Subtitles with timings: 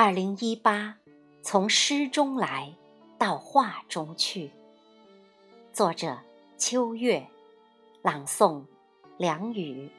[0.00, 0.96] 二零一八，
[1.42, 2.72] 从诗中来
[3.18, 4.52] 到画中去。
[5.72, 6.16] 作者：
[6.56, 7.26] 秋月，
[8.00, 8.64] 朗诵：
[9.16, 9.90] 梁雨。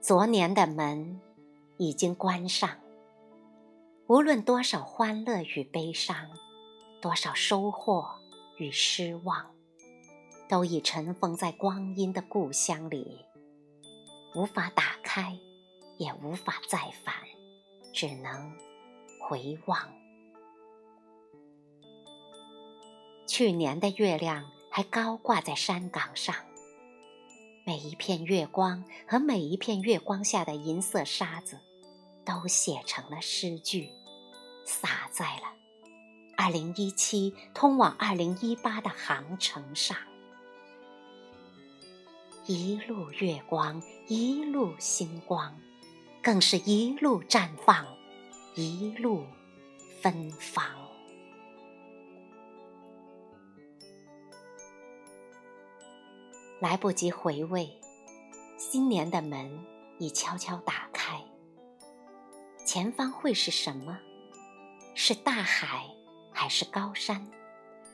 [0.00, 1.20] 昨年的门
[1.76, 2.68] 已经关上，
[4.08, 6.16] 无论多少欢乐与悲伤，
[7.00, 8.04] 多少收获
[8.58, 9.55] 与失望。
[10.48, 13.24] 都已尘封在光阴的故乡里，
[14.34, 15.36] 无法打开，
[15.98, 17.14] 也无法再返，
[17.92, 18.52] 只能
[19.20, 19.78] 回望。
[23.26, 26.34] 去年的月亮还高挂在山岗上，
[27.64, 31.58] 每一片月光和每一片月光下的银色沙子，
[32.24, 33.90] 都写成了诗句，
[34.64, 35.54] 洒在了
[36.36, 39.96] 二零一七通往二零一八的航程上。
[42.48, 45.52] 一路月光，一路星光，
[46.22, 47.84] 更是一路绽放，
[48.54, 49.26] 一路
[50.00, 50.64] 芬芳。
[56.60, 57.68] 来不及回味，
[58.56, 59.50] 新年的门
[59.98, 61.20] 已悄悄打开。
[62.64, 63.98] 前方会是什么？
[64.94, 65.84] 是大海，
[66.32, 67.28] 还是高山？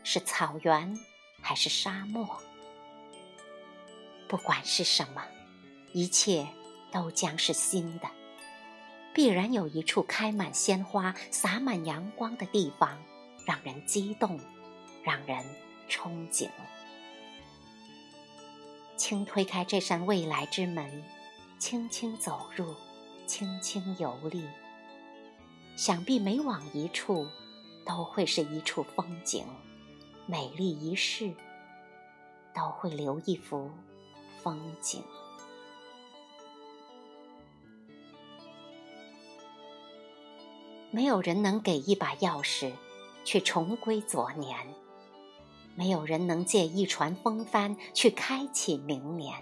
[0.05, 0.95] 是草原，
[1.41, 2.29] 还是沙漠？
[4.33, 5.23] 不管是什么，
[5.93, 6.49] 一切
[6.91, 8.09] 都将是新的。
[9.13, 12.99] 必然有一处开满鲜花、洒满阳光的地方，
[13.45, 14.41] 让人激动，
[15.03, 15.45] 让人
[15.87, 16.49] 憧憬。
[18.97, 21.05] 轻推开这扇未来之门，
[21.59, 22.75] 轻轻走入，
[23.27, 24.49] 轻轻游历。
[25.77, 27.29] 想必每往一处，
[27.85, 29.45] 都会是一处风景，
[30.25, 31.35] 美丽一世，
[32.55, 33.71] 都会留一幅。
[34.43, 35.03] 风景，
[40.91, 42.73] 没有人能给一把钥匙
[43.25, 44.57] 去重归昨年，
[45.77, 49.33] 没有人能借一船风帆去开启明年。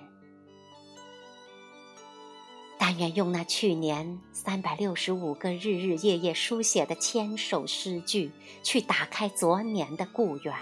[2.79, 8.33] 但愿用那去年三百六十五个日日夜夜书写的千首诗句，
[8.63, 10.55] 去打开昨年的故园，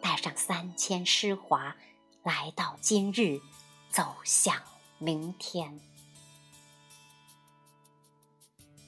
[0.00, 1.76] 带上三千诗华。
[2.22, 3.40] 来到今日，
[3.90, 4.54] 走向
[4.98, 5.80] 明天。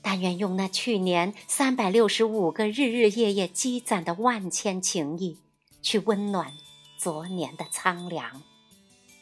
[0.03, 5.39] 但愿用那去年三百六十五个日日夜夜积攒的万千情谊，
[5.83, 6.55] 去温暖
[6.99, 8.43] 昨年的苍凉；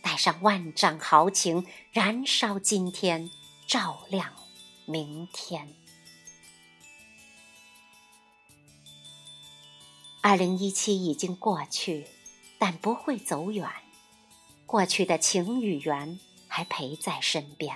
[0.03, 3.31] 带上万丈豪情，燃烧今天，
[3.67, 4.33] 照亮
[4.87, 5.75] 明天。
[10.23, 12.07] 二零一七已经过去，
[12.59, 13.69] 但不会走远。
[14.69, 17.75] 过去的情与缘还陪在身边，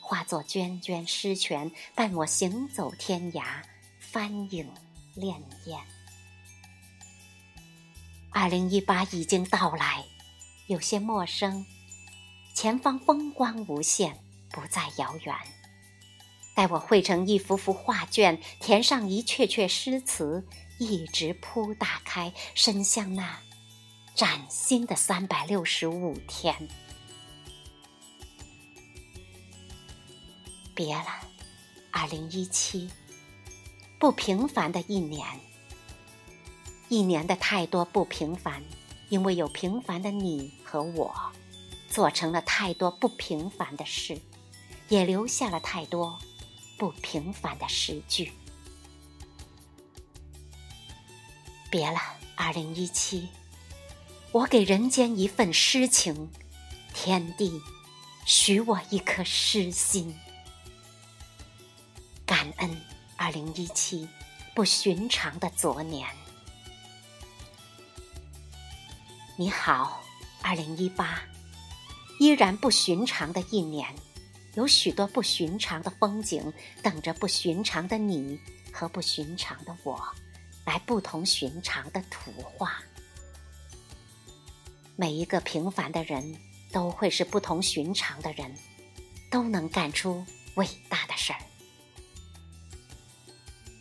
[0.00, 3.44] 化作涓涓诗泉，伴我行走天涯，
[4.00, 4.66] 翻影
[5.14, 5.78] 潋滟。
[8.30, 10.06] 二零一八已经到来，
[10.68, 11.66] 有些陌生，
[12.54, 14.16] 前方风光无限，
[14.50, 15.36] 不再遥远。
[16.54, 20.48] 待我绘成一幅幅画卷，填上一阙阙诗词，
[20.78, 23.38] 一直铺打开，伸向那。
[24.14, 26.68] 崭新的三百六十五天，
[30.74, 31.06] 别了，
[31.90, 32.90] 二零一七，
[33.98, 35.26] 不平凡的一年。
[36.90, 38.62] 一年的太多不平凡，
[39.08, 41.32] 因为有平凡的你和我，
[41.88, 44.20] 做成了太多不平凡的事，
[44.90, 46.18] 也留下了太多
[46.76, 48.30] 不平凡的诗句。
[51.70, 51.98] 别了，
[52.36, 53.26] 二零一七。
[54.32, 56.30] 我给人间一份诗情，
[56.94, 57.60] 天地
[58.24, 60.18] 许我一颗诗心。
[62.24, 62.80] 感恩
[63.18, 64.08] 二零一七
[64.54, 66.08] 不寻常的昨年。
[69.36, 70.02] 你好，
[70.40, 71.22] 二零一八
[72.18, 73.94] 依然不寻常的一年，
[74.54, 76.50] 有许多不寻常的风景
[76.82, 78.40] 等着不寻常的你
[78.72, 80.02] 和不寻常的我，
[80.64, 82.82] 来不同寻常的图画。
[84.96, 86.36] 每一个平凡的人
[86.70, 88.54] 都会是不同寻常的人，
[89.30, 90.24] 都能干出
[90.56, 91.38] 伟大的事儿。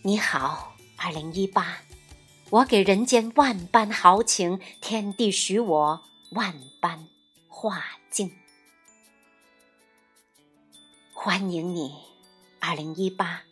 [0.03, 1.79] 你好，二零一八，
[2.49, 7.07] 我给人间万般豪情，天地许我万般
[7.47, 8.35] 画境。
[11.13, 11.93] 欢迎你，
[12.59, 13.43] 二零一八，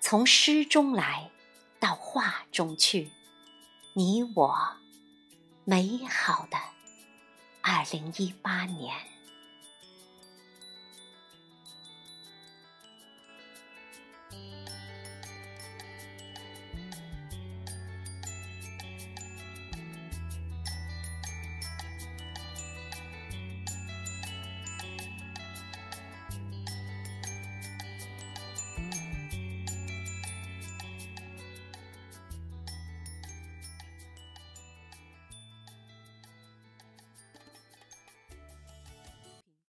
[0.00, 1.30] 从诗中来
[1.78, 3.10] 到画中去，
[3.94, 4.76] 你我
[5.64, 6.58] 美好的。
[7.92, 9.15] 零一八年。